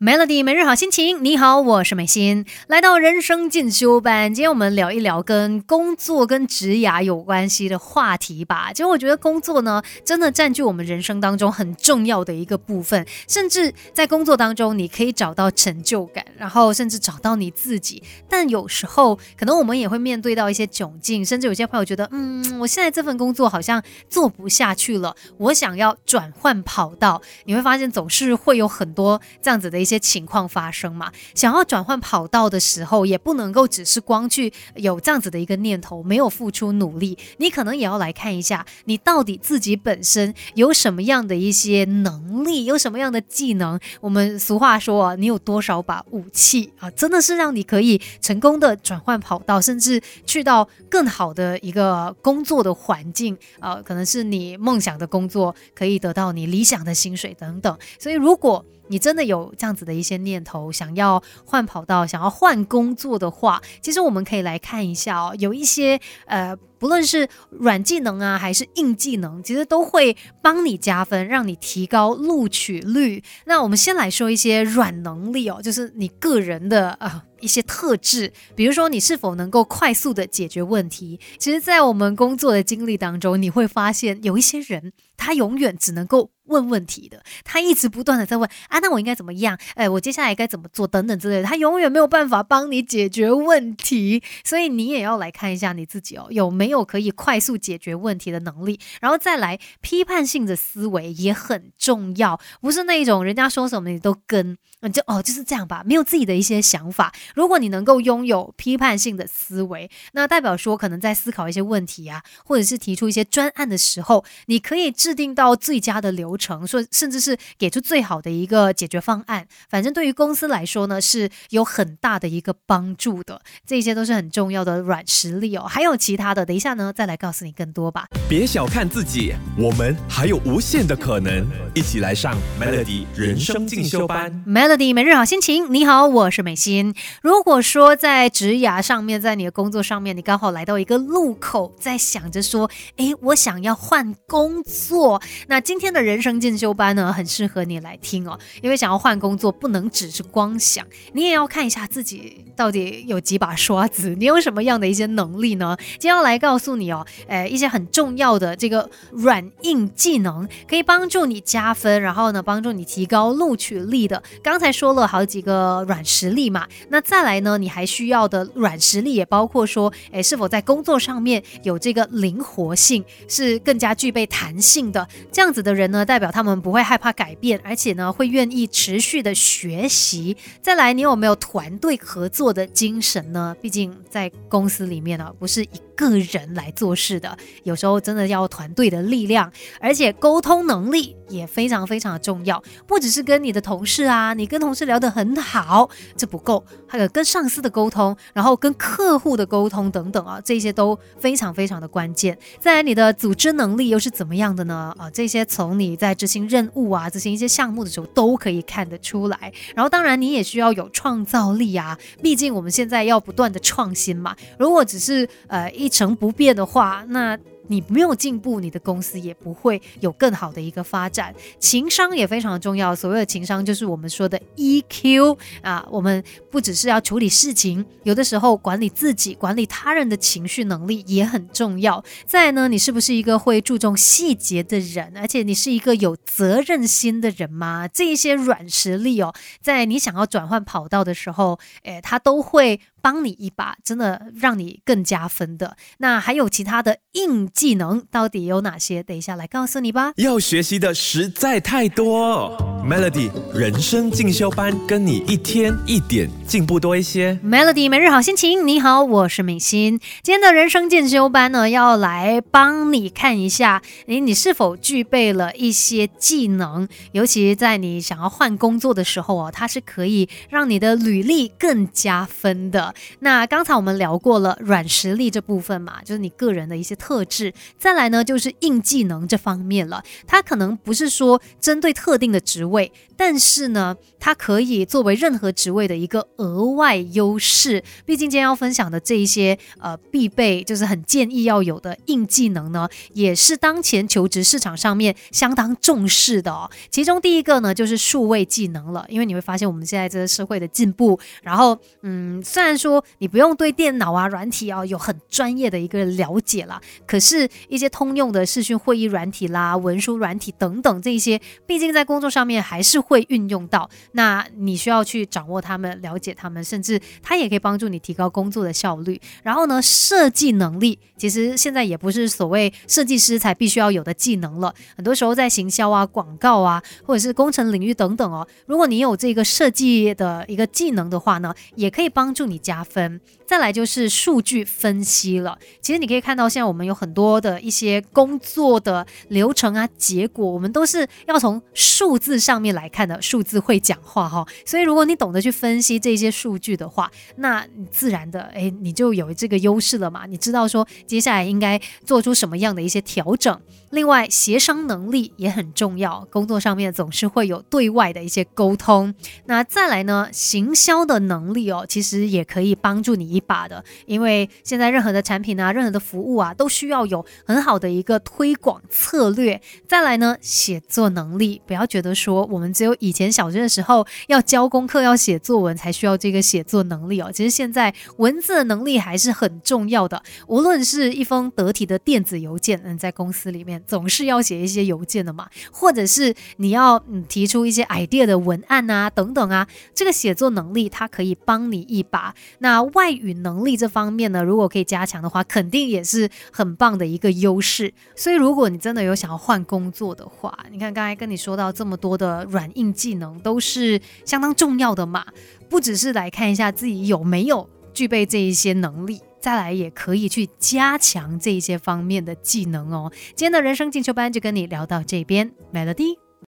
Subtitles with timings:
[0.00, 4.32] Melody 每日好心情，你好，我是美心，来到人生进修班。
[4.32, 8.70] 今天我们聊一聊跟工作跟职涯有关系的话题吧。
[8.72, 18.00] 其实我觉得工作呢，真的占据我们人生当中很重要的一个部分，甚至在工作当中，你可以找到成就感，然后甚至找到你自己。
[18.28, 27.20] 但有时候，可能我们也会面对到一些窘境，甚至有些朋友觉得，嗯，我现在这份工作好像做不下去了，我想要转换跑道。
[27.46, 29.87] 你会发现，总是会有很多这样子的一。
[29.88, 43.80] 些情况发生嘛，想要转换跑道的时候，也不能够只是光去有这样子的一个念头，没有付出努力，你可能也要来看一下，你到底自己本身有什么样的一些能力，有什么样的技能。
[44.00, 57.78] 我们俗话说啊，你有多少把武器啊，真的是让你可以成功的转换跑道，甚至去到更好的一个工作的环境啊，可能是你梦想的工作，可以得到你理想的薪水等等。
[57.98, 66.56] 所以如果你真的有这样子的一些念头，想要换跑道，想要换工作的话，其实我们可以来看一下哦，有一些呃。
[66.80, 73.20] 不论是软技能啊，还是硬技能，其实都会帮你加分，让你提高录取率。
[73.46, 81.18] 那我们先来说一些软能力哦，就是你个人的啊一些特质，比如说你是否能够快速的解决问题。
[81.40, 89.58] 其实，在我们工作的经历当中，你会发现有一些人，他永远只能够问问题的，他一直不断的在问啊，那我应该怎么样？
[89.74, 90.86] 哎，我接下来该怎么做？
[90.86, 94.22] 等等之类的，他永远没有办法帮你解决问题。
[94.44, 96.68] 所以你也要来看一下你自己哦，有没？
[96.68, 107.10] 有可以快速解决问题的能力，然后再来批判性的思维也很重要，不是那一种人家说什么你都跟，你就哦就是这样吧，没有自己的一些想法。
[107.34, 119.46] 如果你能够拥有批判性的思维，那代表说可能在思考一些问题啊，或者是提出一些专案的时候，你可以制定到最佳的流程，说甚至是给出最好的一个解决方案。
[119.68, 123.40] 反正对于公司来说呢，是有很大的一个帮助的。
[123.66, 126.54] 这些都是很重要的软实力哦，还有其他的等。
[126.54, 128.06] 一下呢，再来告诉你更多吧。
[128.28, 131.46] 别小看自己，我们还有无限的可能。
[131.74, 134.44] 一起来上 Melody 人生进修班。
[134.44, 136.92] Melody 每日好心情，你好，我是美心。
[137.22, 148.38] 如果说在职涯上面，在你的工作上面，你刚好来到一个路口，在想着说，哎，我想要换工作，那今天的人生升进修班呢，很适合你来听哦。
[148.60, 155.74] 因为想要换工作，不能只是光想，你也要看一下自己到底有几把刷子，你有什么样的一些能力呢？
[155.92, 156.58] 今天要来告。
[156.58, 164.20] 诉你哦，呃，一些很重要的这个软硬技能可以帮助你加分，然后呢，帮助你提高录取率的。
[164.42, 175.06] 刚才说了好几个软实力嘛，那再来呢，你还需要的软实力也包括说，哎，是否在工作上面有这个灵活性，是更加具备弹性的。
[175.30, 180.36] 这样子的人呢，代表他们不会害怕改变，而且呢，会愿意持续的学习。
[180.60, 183.54] 再来，你有没有团队合作的精神呢？
[183.62, 186.48] 毕竟在公司里面呢，不是一个人。
[186.54, 192.60] 来做事的，有时候真的要团队的力量，而且沟通能力也非常非常的重要。
[192.86, 202.36] 不只是跟你的同事啊，你跟同事聊得很好，这不够，还有跟上司的沟通，然后跟客户的沟通等等啊，这些都非常非常的关键。
[202.58, 204.92] 再来，你的组织能力又是怎么样的呢？
[204.98, 209.52] 啊，这些从你在执行任务啊、执行一些项目的时候都可以看得出来。
[209.76, 214.34] 然后，当然你也需要有创造力啊，毕竟我们现在要不断的创新嘛。
[214.58, 216.32] 如果只是呃一成不。
[216.32, 217.38] 变的话，那。
[217.70, 221.34] 你没有进步，你的公司也不会有更好的一个发展。
[221.58, 225.86] 情商也非常重要，所谓的情商就是我们说的 EQ 啊。
[225.90, 232.02] 我们不只是要处理事情，有的时候管理自己、管理他人的情绪能力也很重要。
[232.24, 235.14] 再呢，你是不是一个会注重细节的人？
[235.18, 237.86] 而且你是一个有责任心的人吗？
[237.86, 245.76] 这一些软实力哦，在你想要转换跑道的时候，诶，他都会帮你一把，真的让你更加分的。
[245.98, 247.48] 那还有其他的硬。
[247.58, 249.02] 技能到底有哪些？
[249.02, 250.12] 等一下来告诉你吧。
[250.16, 257.38] 要学习的实在太多，Melody 人生进修班跟你一天一点进步多一些。
[257.44, 260.00] Melody 每日好心情，你好，我是美心。
[260.22, 272.94] 今天的人生进修班呢，要来帮你看一下，诶，你是否具备了一些技能，尤其在你想要换工作的时候哦，它是可以让你的履历更加分的。
[273.20, 277.52] 那刚才我们聊过了软实力这部分嘛，就是你个人的一些特质。
[277.78, 280.02] 再来呢，就是硬技能这方面了。
[280.26, 287.82] 它可能不是说针对特定的职位，但是呢，它可以作为任何职位的一个额外优势。
[288.06, 296.70] 毕竟今天要分享的这一些呃必备，就是很建议要有的硬技能呢，也是当前求职市场上面相当重视的哦。
[296.90, 319.20] 其中第一个呢，就是数位技能了，因为你会发现我们现在这个社会的进步，然后嗯，虽然说你不用对电脑啊、软体啊有很专业的一个了解啦，可是一些通用的视讯会议软体啦、文书软体等等这一些，毕竟在工作上面还是会运用到，那你需要去掌握他们、了解他们，甚至它也可以帮助你提高工作的效率。
[319.42, 333.20] 然后呢，设计能力其实现在也不是所谓设计师才必须要有的技能了，很多时候在行销啊、广告啊，或者是工程领域等等哦，如果你有这个设计的一个技能的话呢，也可以帮助你加分。
[333.46, 335.58] 再来就是数据分析了。
[335.80, 343.22] 其实你可以看到，现在我们有很多的一些工作的流程啊，结果我们都是要从数字上面来看看的。
[343.22, 350.26] 数字会讲话哈，所以如果你懂得去分析这些数据的话，那你自然的哎，你就有这个优势了嘛。
[350.26, 353.60] 你知道说接下来应该做出什么样的一些调整。
[353.90, 359.14] 另外，协商能力也很重要，工作上面总是会有对外的一些沟通。
[359.46, 363.28] 那再来呢，行销的能力哦，其实也可以帮助你。
[363.28, 369.60] 一把的，因为现在任何的产品啊，任何的服务啊，都需要有很好的一个推广策略。
[369.86, 377.30] 再来呢，写作能力，不要觉得说我们只有有以前小学的时候要交功课、要写作文才需要这个写作能力哦。
[377.32, 380.20] 其实现在文字的能力还是很重要的。
[380.48, 392.34] 无论是一封得体的电子邮件，嗯，在公司里面总是要写一些邮件的嘛，或者是你要嗯提出一些 idea 的文案啊等等啊，这个写作能力它可以帮你一把。
[392.58, 393.28] 那外语。
[393.38, 397.92] 能力这方面呢，如果可以加强的话，肯定也是很棒的一个优势。
[398.16, 405.26] 所以，如果你真的有想要换工作的话，你看刚才跟你说到这么多的软硬技能，都是相当重要的嘛。
[405.68, 413.12] 不只是来看一下自己有没有具备这一些能力，再来也可以去加强这一些方面的技能哦。
[413.34, 416.27] 今天的人生进修班就跟你聊到这边，Melody。